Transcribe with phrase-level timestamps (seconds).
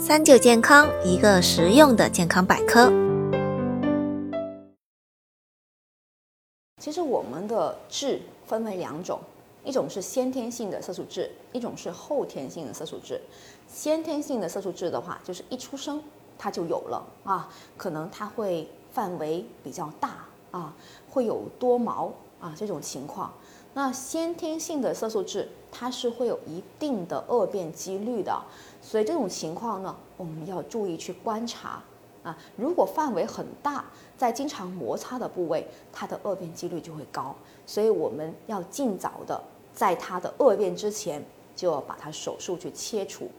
[0.00, 2.90] 三九健康，一个实用的健康百科。
[6.78, 9.20] 其实我们的痣分为两种，
[9.62, 13.20] 一种是先天性的色素痣，一种是后天性的色素痣。
[13.68, 16.02] 先天性的色素痣的话，就是一出生
[16.38, 20.74] 它就有了啊，可能它会范围比较大啊，
[21.10, 23.32] 会有多毛啊这种情况。
[23.72, 28.42] 那先天性的色素痣，它是会有一定的恶变几率的，
[28.82, 31.80] 所以这种情况呢，我们要注意去观察
[32.24, 32.36] 啊。
[32.56, 33.84] 如果范围很大，
[34.16, 37.32] 在经常摩擦的部位，它的恶变几率就会高，
[37.64, 39.40] 所以我们要尽早的
[39.72, 43.30] 在它的恶变之前，就要把它手术去切除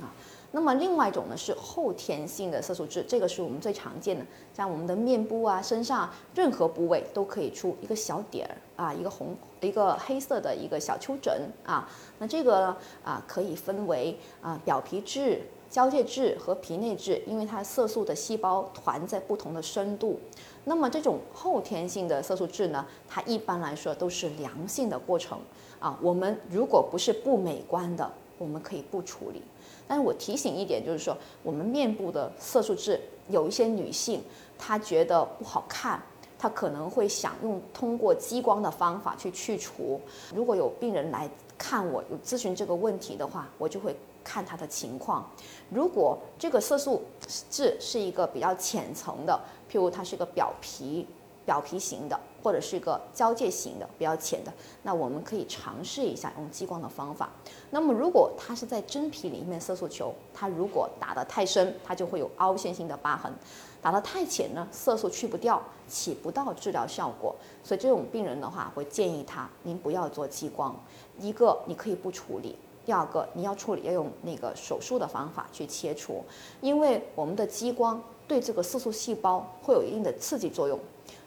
[0.00, 0.10] 啊。
[0.56, 4.24] 那么另外一种呢是后天性的色素痣，这个是我们最常见的，
[4.54, 11.86] 像我们的面部啊、身上任何部位都可以出一个小点儿啊，一个红、一个黑色的一个小丘疹啊。
[12.18, 12.74] 那这个
[13.04, 20.18] 啊可以分为啊表皮痣、交界痣和皮内痣，因为它色素的细胞团在不同的深度。
[20.64, 25.38] 那么这种后天性的色素痣呢，它一般来说都是良性的过程
[25.78, 25.98] 啊。
[26.00, 29.42] 我们如果不是不美观的，我们可以不处理。
[29.88, 34.22] 但是我提醒一点，就是说我们面部的色素痣，有一些女性
[34.58, 36.02] 她觉得不好看，
[36.38, 40.00] 她可能会想用通过激光的方法去去除。
[40.34, 45.28] 如果有病人来看我有咨询这个问题的话，我就会看他的情况。
[45.70, 47.02] 如果这个色素
[47.50, 49.40] 痣是一个比较浅层的，
[49.70, 51.06] 譬如它是个表皮。
[51.46, 54.52] 表皮型的，或者是一个交界型的，比较浅的，
[54.82, 57.30] 那我们可以尝试一下用激光的方法。
[57.70, 63.32] 那么如果它是在真皮里面色素球，它如果打得太深，它就会有凹陷性的疤痕；
[63.80, 67.34] 打得太浅呢，色素去不掉，起不到治疗效果。
[67.62, 70.74] 所以这种病人的话，会建议他，您不要做激光。
[71.20, 76.24] 一个你可以不处理，第二个你要处理要用那个手术的方法去切除，
[76.60, 80.78] 因为我们的激光对这个色素细胞会有一定的刺激作用。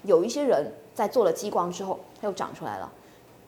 [0.04, 2.92] 有一些人在做了激光之后，它又长出来了，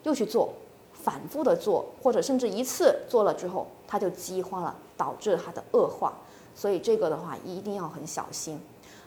[0.03, 0.53] 又去做，
[0.93, 6.13] 反复的做，或者甚至一次做了之后，它就激化了，导致它的恶化。
[6.55, 8.59] 所以这个的话一定要很小心。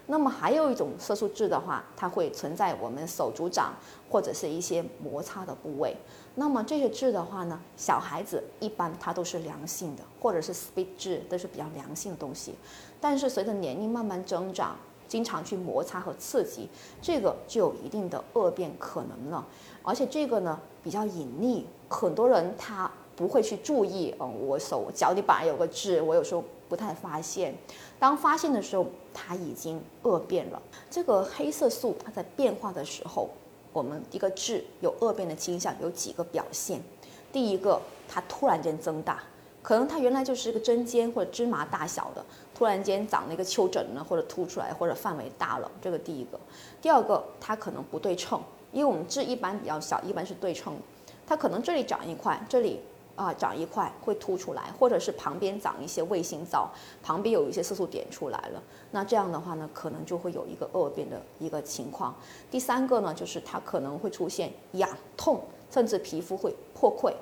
[0.06, 3.74] 那么还有一种色素痣的话，它会存在我们手足掌
[4.10, 5.96] 或者是一些摩擦的部位。
[6.34, 12.54] 那么这些痣的话呢，小孩子一般它都是良性的，或者是 speed 痣都是比较良性的东西。
[13.00, 14.76] 但是随着年龄慢慢增长，
[15.08, 16.68] 经常去摩擦和刺激，
[17.00, 19.46] 这个就有一定的恶变可能了。
[19.82, 24.14] 而且这个呢比较隐匿，很多人他不会去注意。
[24.18, 26.42] 嗯，我手脚底板有个痣，我有时候
[26.74, 27.54] 不太发现。
[28.00, 30.60] 当发现的时候，它已经恶变了。
[30.90, 33.30] 这个黑色素它在变化的时候，
[33.72, 36.82] 我们一个痣有恶变的倾向，有几个表现。
[37.32, 39.22] 第一个，它突然间增大。
[39.62, 46.40] 可能它原来就是一个针尖或者芝麻大小的，突然间长了一个丘疹呢，或者凸出来，或者范围大了，这个第一个。
[46.82, 48.42] 第二个，它可能不对称，
[48.72, 50.76] 因为我们痣一般比较小，一般是对称，
[51.24, 52.80] 它可能这里长一块，这里
[53.16, 56.70] 啊长一块会凸出来，或者是旁边长一些卫星灶，
[57.02, 62.14] 旁边有一些色素点出来了，那这样的话呢，可能就会有一个恶变的一个情况。
[62.50, 67.12] 第三个呢，就是它可能会出现痒痛，甚至皮肤会破溃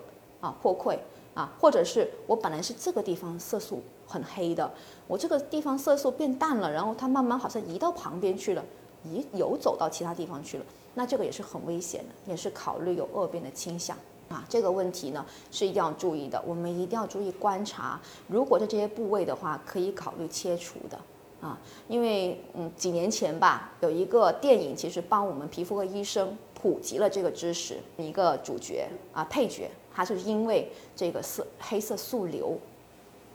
[0.40, 0.98] 啊破溃。
[1.34, 4.70] 啊，或者是我本来是这个地方色素很黑的，
[5.06, 8.62] 我这个地方色素变淡了，然后它慢慢好像移到旁边去了，
[9.02, 13.96] 移游走到其他地方去了，那这个也是很危险的，也是考虑有恶变的倾向
[14.32, 14.44] 啊。
[14.48, 18.00] 这个问题呢是一定要注意的，我们一定要注意观察。
[18.26, 20.98] 如果在这些部位的话，可以考虑切除的
[21.40, 29.70] 啊，因为嗯几年前吧，有一个电影其实帮我们皮肤科医生普及了这个知识，一个主角啊配角。
[29.94, 32.58] 他是因为这个色黑色素瘤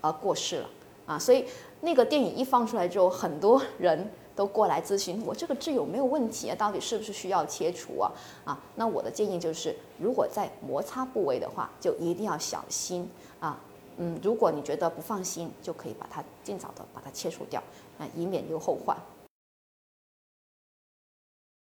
[0.01, 0.69] 而过世了
[1.05, 1.45] 啊，所以
[1.81, 6.55] 那个电影一放出来之后，很多人都过来咨询我这个痣有没有问题啊？
[6.55, 8.11] 到底是不是需要切除啊？
[8.45, 13.09] 啊，那我的建议就是，如果在摩擦部位的话，就一定要小心
[13.39, 13.59] 啊。
[13.97, 17.59] 嗯，如果你觉得不放心，就可以把它尽早的把它切除掉，
[17.97, 18.95] 啊，以免留后患。